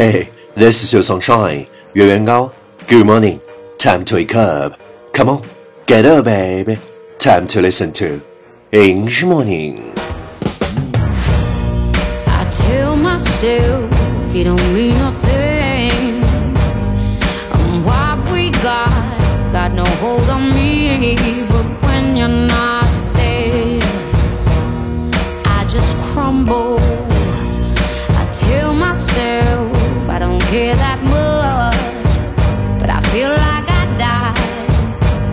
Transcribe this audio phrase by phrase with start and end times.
[0.00, 2.52] Hey, this is your sunshine, 月圆高.
[2.86, 3.40] Good morning.
[3.78, 4.78] Time to wake up.
[5.12, 5.42] Come on,
[5.86, 6.78] get up, baby.
[7.18, 8.20] Time to listen to
[8.70, 9.92] English Morning.
[12.26, 16.22] I tell myself you don't mean nothing.
[17.52, 18.90] And what we got
[19.52, 21.16] got no hold on me.
[21.48, 23.80] But when you're not there,
[25.44, 26.79] I just crumble.
[30.50, 31.76] care that much,
[32.80, 34.34] but I feel like I die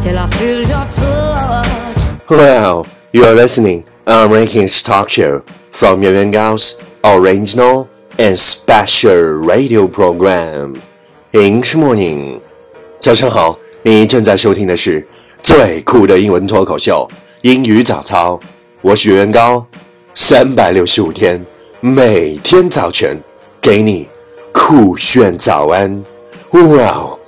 [0.00, 1.66] till I feel your touch.
[2.28, 7.88] Well, you are listening on Rankings Talk Show from Yuan Yuan Gao's original
[8.18, 10.80] and special radio program
[11.32, 12.40] English Morning。
[12.98, 15.06] 早上好，你正在收听的是
[15.42, 17.08] 最酷的英文脱口秀
[17.42, 18.38] 英语早操，
[18.82, 19.66] 我是袁元高，
[20.14, 21.44] 三百六十五天，
[21.80, 23.18] 每天早晨
[23.60, 24.08] 给你
[24.64, 26.04] 酷炫早安。
[26.50, 27.18] Wow,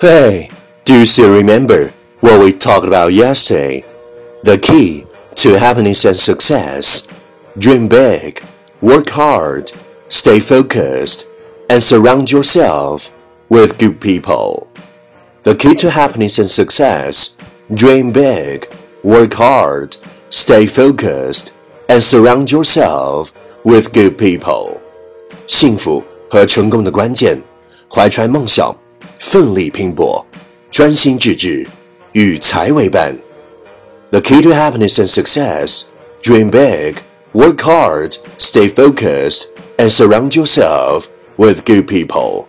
[0.00, 0.50] Hey,
[0.84, 3.84] do you still remember what we talked about yesterday?
[4.42, 7.06] The key to happiness and success.
[7.58, 8.42] Dream big,
[8.80, 9.72] work hard,
[10.08, 11.24] stay focused,
[11.68, 13.10] and surround yourself
[13.48, 14.68] with good people.
[15.42, 17.34] The key to happiness and success.
[17.74, 18.68] Dream big,
[19.02, 19.96] work hard,
[20.30, 21.52] stay focused,
[21.88, 23.32] and surround yourself
[23.64, 24.80] with good people.
[25.46, 27.42] 幸福和成功的关键，
[27.88, 28.76] 怀揣梦想，
[29.20, 30.24] 奋力拼搏，
[30.70, 31.66] 专心致志，
[32.12, 33.16] 与财为伴。
[34.10, 35.84] The key to happiness and success:
[36.22, 36.96] dream big,
[37.32, 39.46] work hard, stay focused,
[39.76, 41.04] and surround yourself
[41.36, 42.46] with good people.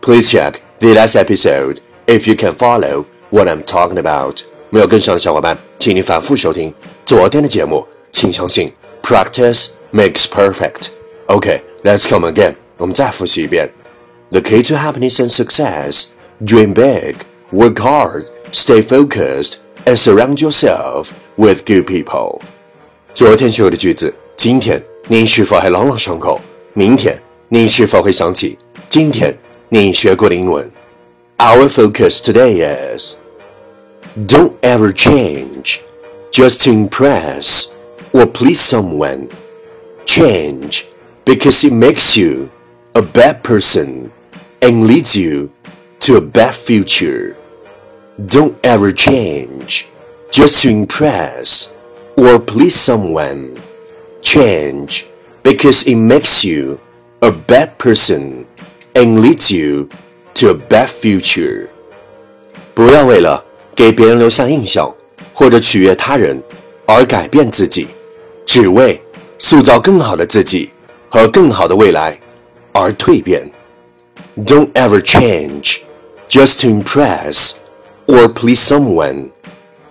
[0.00, 4.42] Please check the last episode if you can follow what I'm talking about.
[4.70, 6.72] 没有跟上的小伙伴，请你反复收听
[7.04, 7.86] 昨天的节目。
[8.10, 10.88] 请相信，practice makes perfect.
[11.26, 12.54] Okay, let's come again.
[12.76, 13.70] 我们再复习一遍。
[14.30, 16.06] The key to happiness and success:
[16.44, 17.16] dream big,
[17.50, 22.40] work hard, stay focused, and surround yourself with good people.
[23.14, 26.40] 昨天学过的句子，今天你是否还朗朗上口？
[26.72, 28.58] 明天你是否会想起
[28.88, 29.36] 今天
[29.68, 30.70] 你学过的英文？
[31.36, 32.64] Our focus today
[32.96, 33.16] is
[34.16, 35.80] don't ever change
[36.30, 37.66] just to impress
[38.12, 39.28] or please someone.
[40.06, 40.84] Change
[41.24, 42.48] because it makes you
[42.94, 44.10] a bad person
[44.60, 45.50] and leads you
[46.00, 47.34] to a bad future.
[48.18, 49.86] Don't ever change
[50.30, 51.72] just to impress
[52.16, 53.56] or please someone.
[54.22, 55.06] Change
[55.42, 56.78] because it makes you
[57.20, 58.46] a bad person
[58.94, 59.88] and leads you
[60.34, 61.68] to a bad future.
[62.74, 64.94] 不要为了给别人留下印象
[65.34, 66.40] 或者取悦他人
[66.86, 67.88] 而改变自己，
[68.46, 69.00] 只为
[69.38, 70.70] 塑造更好的自己
[71.08, 72.18] 和更好的未来
[72.72, 73.50] 而蜕变。
[74.42, 75.84] Don't ever change
[76.28, 77.60] just to impress
[78.06, 79.32] or please someone.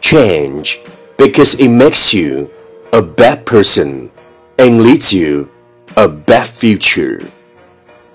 [0.01, 0.79] Change
[1.17, 2.49] because it makes you
[2.91, 4.09] a bad person
[4.57, 5.49] and leads you
[5.95, 7.21] a bad future.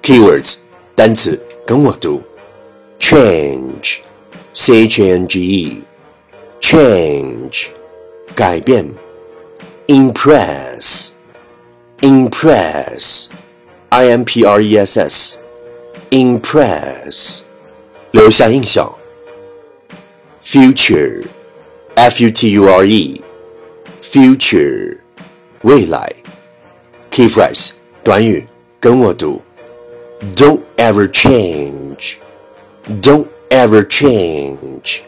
[0.02, 0.56] Keywords
[0.94, 2.22] 单词跟我读，
[2.98, 3.98] change,
[4.54, 5.82] c h a n g e,
[6.60, 7.68] change
[8.34, 8.86] 改变，
[9.88, 11.10] impress,
[12.00, 13.26] impress,
[13.90, 15.38] i m p r e s s,
[16.10, 17.40] impress
[18.12, 18.92] 留下印象，
[20.42, 21.24] future,
[21.94, 23.20] f u t u r e,
[24.02, 24.98] future
[25.62, 26.10] 未来，
[27.10, 27.70] key phrase
[28.02, 28.46] 短语
[28.80, 29.42] 跟我读。
[30.34, 32.16] Don't ever change.
[33.02, 35.00] Don't ever change.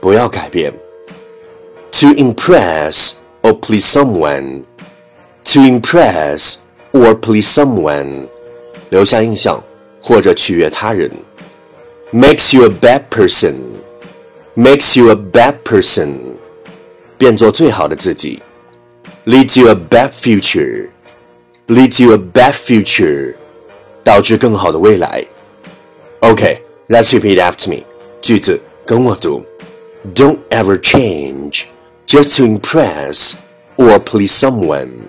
[0.00, 0.72] 不要改变。
[1.92, 4.64] To impress or please someone.
[5.44, 6.56] To impress
[6.92, 8.28] or please someone.
[8.90, 9.62] 留下印象
[10.00, 11.10] 或者取悦他人。
[12.12, 13.54] Makes you a bad person.
[14.56, 16.14] Makes you a bad person.
[17.18, 18.40] 变做最好的自己。
[19.26, 20.90] Leads you a bad future.
[21.66, 23.34] Leads you a bad future.
[24.04, 25.24] 导致更好的未来。
[26.20, 27.84] Okay, let's repeat after me.
[28.20, 29.44] 句子跟我读。
[30.14, 31.64] Don't ever change
[32.06, 33.34] just to impress
[33.76, 35.08] or please someone.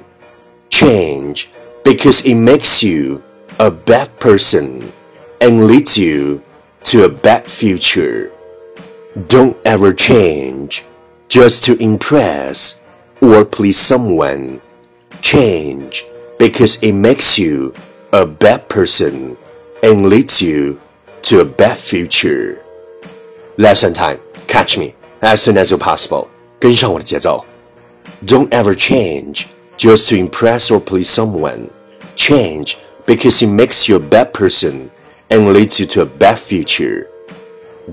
[0.69, 1.47] Change
[1.83, 3.21] because it makes you
[3.59, 4.91] a bad person
[5.41, 6.41] and leads you
[6.83, 8.31] to a bad future.
[9.27, 10.83] Don't ever change
[11.29, 12.81] just to impress
[13.21, 14.61] or please someone.
[15.21, 16.05] Change
[16.37, 17.73] because it makes you
[18.13, 19.37] a bad person
[19.83, 20.79] and leads you
[21.23, 22.61] to a bad future.
[23.57, 24.19] Lesson time.
[24.47, 26.29] Catch me as soon as you possible.
[26.59, 27.45] 跟上我的节奏。
[28.25, 29.47] Don't ever change
[29.77, 31.69] just to impress or please someone.
[32.15, 34.89] Change because it makes you a bad person
[35.29, 37.07] and leads you to a bad future.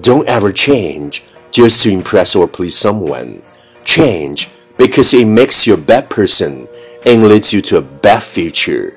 [0.01, 3.43] Don't ever change just to impress or please someone.
[3.85, 6.67] Change because it makes you a bad person
[7.05, 8.95] and leads you to a bad future.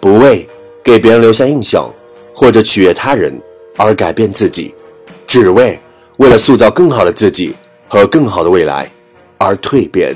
[0.00, 0.48] 不为
[0.84, 1.92] 给别人留下印象
[2.34, 3.40] 或者取悦他人
[3.76, 4.74] 而改变自己，
[5.26, 5.80] 只为
[6.18, 7.54] 为了塑造更好的自己
[7.88, 8.90] 和更好的未来
[9.38, 10.14] 而蜕变。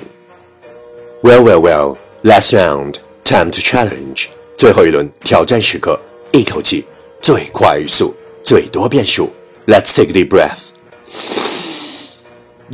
[1.22, 1.96] Well, well, well.
[2.22, 4.28] Last round, time to challenge.
[4.57, 5.99] 最后一轮挑战时刻，
[6.31, 6.85] 一口气
[7.21, 8.13] 最快语速，
[8.43, 9.29] 最多变数。
[9.67, 11.44] Let's take the breath.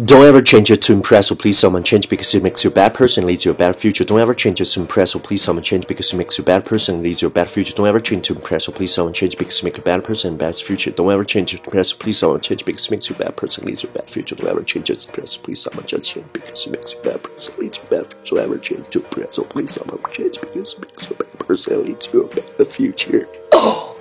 [0.04, 1.82] Don't ever change it to impress or please someone.
[1.82, 4.04] Change because it makes you a bad person, leads you a bad future.
[4.04, 5.62] Don't ever change it to impress or please someone.
[5.62, 7.72] Change because it makes you a bad person, leads you a bad future.
[7.74, 9.14] Don't ever change to impress or please someone.
[9.14, 10.90] Change because it makes you a bad person, bad future.
[10.90, 12.42] Don't ever change to impress or please someone.
[12.42, 14.34] Change because it makes you a bad person, leads you a bad future.
[14.36, 15.86] Don't ever change to impress or please someone.
[15.86, 18.36] Change because it makes you a bad person, leads you a bad future.
[18.36, 20.02] Don't ever change to impress or please someone.
[20.12, 23.26] Change because it makes you a bad person, leads you a bad future.
[23.52, 23.96] Oh.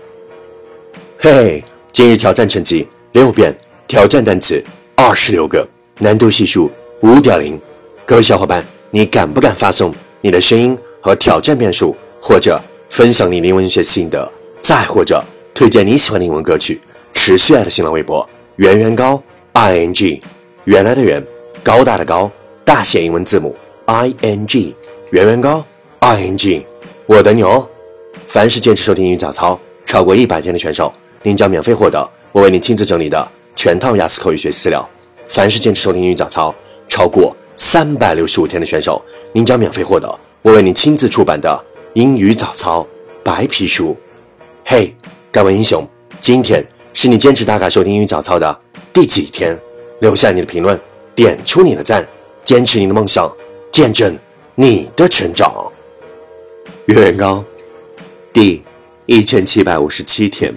[1.19, 1.63] 嘿嘿，
[1.94, 3.57] 今日挑战成绩六遍，
[3.88, 4.62] 挑战单词
[4.95, 5.65] 二十六个。
[6.02, 6.70] 难度系数
[7.02, 7.61] 五点零，
[8.06, 12.58] 各位小伙伴，你敢不敢发送你的声音和挑战变数，或者
[12.88, 14.32] 分享你英文学心得，
[14.62, 16.81] 再或者推荐你喜欢的英文歌曲？
[17.12, 18.26] 持续爱的新浪微博
[18.56, 20.23] 圆圆高 i n g，
[20.64, 21.23] 原来的圆，
[21.62, 22.31] 高大的高，
[22.64, 23.55] 大写英文字母
[23.85, 24.75] i n g，
[25.11, 25.62] 圆圆高
[25.99, 26.64] i n g，
[27.05, 27.69] 我等你哦！
[28.26, 30.91] 凡是坚持收听英语早操超过一百天的选手，
[31.23, 34.88] 您将免费获得我为您亲自整理的全套雅思口语学习资料。
[35.31, 36.53] 凡是坚持收听英语早操
[36.88, 39.00] 超过三百六十五天的选手，
[39.32, 40.12] 您将免费获得
[40.43, 42.85] 我为您亲自出版的英语早操
[43.23, 43.97] 白皮书。
[44.65, 44.93] 嘿，
[45.31, 45.88] 各位英雄，
[46.19, 48.61] 今天是你坚持打卡收听英语早操的
[48.93, 49.56] 第几天？
[50.00, 50.79] 留下你的评论，
[51.15, 52.05] 点出你的赞，
[52.44, 53.32] 坚持你的梦想，
[53.71, 54.19] 见证
[54.56, 55.71] 你的成长。
[56.87, 57.44] 月圆高，
[58.32, 58.65] 第
[59.06, 60.53] 一千七百五十七天，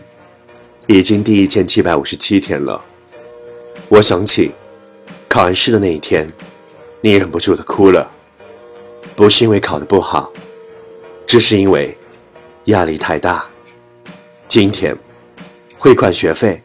[0.88, 2.84] 已经第一千七百五十七天了。
[3.88, 4.52] 我想起。
[5.34, 6.32] 考完试的那一天，
[7.02, 8.08] 你忍不住的哭了，
[9.16, 10.32] 不是因为考得不好，
[11.26, 11.98] 只是因为
[12.66, 13.44] 压力太大。
[14.48, 14.96] 今天
[15.76, 16.62] 汇款学费、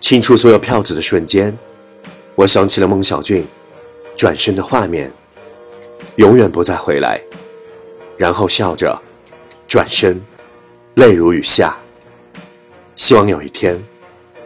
[0.00, 1.58] 清出所有票子的瞬间，
[2.34, 3.42] 我想起了孟小俊
[4.14, 5.10] 转身的画面，
[6.16, 7.18] 永远不再回来，
[8.18, 9.00] 然后笑着
[9.66, 10.20] 转身，
[10.96, 11.74] 泪如雨下。
[12.96, 13.82] 希望有一天，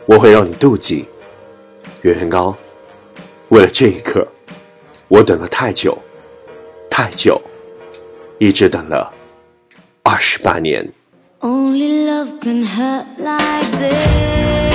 [0.07, 1.09] 我会让你妒忌，
[2.03, 2.57] 远远高。
[3.51, 4.29] 为了这一刻，
[5.09, 5.97] 我等了太久，
[6.91, 7.41] 太久，
[8.39, 9.11] 一直等了
[10.03, 10.93] 二十八年。
[11.41, 14.68] Only love can hurt like this.